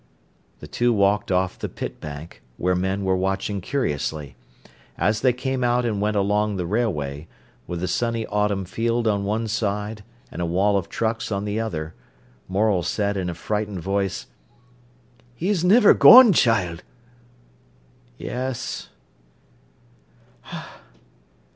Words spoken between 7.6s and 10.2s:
with the sunny autumn field on one side